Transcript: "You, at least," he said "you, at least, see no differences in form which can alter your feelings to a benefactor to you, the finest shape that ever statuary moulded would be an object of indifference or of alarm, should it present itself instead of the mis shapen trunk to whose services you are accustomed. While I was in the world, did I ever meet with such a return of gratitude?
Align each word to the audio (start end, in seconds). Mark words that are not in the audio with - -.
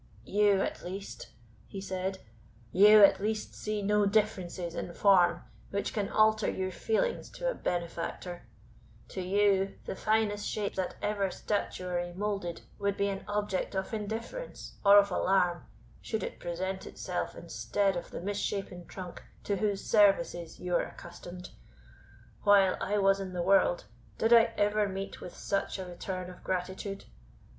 "You, 0.25 0.61
at 0.63 0.81
least," 0.83 1.27
he 1.67 1.79
said 1.79 2.17
"you, 2.71 3.03
at 3.03 3.19
least, 3.19 3.53
see 3.53 3.83
no 3.83 4.07
differences 4.07 4.73
in 4.73 4.95
form 4.95 5.43
which 5.69 5.93
can 5.93 6.09
alter 6.09 6.49
your 6.49 6.71
feelings 6.71 7.29
to 7.33 7.47
a 7.47 7.53
benefactor 7.53 8.47
to 9.09 9.21
you, 9.21 9.75
the 9.85 9.95
finest 9.95 10.47
shape 10.47 10.73
that 10.73 10.95
ever 11.03 11.29
statuary 11.29 12.13
moulded 12.15 12.61
would 12.79 12.97
be 12.97 13.09
an 13.09 13.23
object 13.27 13.75
of 13.75 13.93
indifference 13.93 14.73
or 14.83 14.97
of 14.97 15.11
alarm, 15.11 15.65
should 16.01 16.23
it 16.23 16.39
present 16.39 16.87
itself 16.87 17.35
instead 17.35 17.95
of 17.95 18.09
the 18.09 18.21
mis 18.21 18.39
shapen 18.39 18.87
trunk 18.87 19.21
to 19.43 19.57
whose 19.57 19.85
services 19.85 20.59
you 20.59 20.75
are 20.75 20.87
accustomed. 20.87 21.51
While 22.41 22.75
I 22.81 22.97
was 22.97 23.19
in 23.19 23.33
the 23.33 23.43
world, 23.43 23.83
did 24.17 24.33
I 24.33 24.51
ever 24.57 24.89
meet 24.89 25.21
with 25.21 25.35
such 25.37 25.77
a 25.77 25.85
return 25.85 26.31
of 26.31 26.43
gratitude? 26.43 27.05